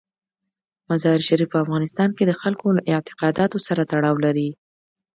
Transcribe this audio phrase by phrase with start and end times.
[0.89, 4.49] مزارشریف په افغانستان کې د خلکو له اعتقاداتو سره تړاو لري.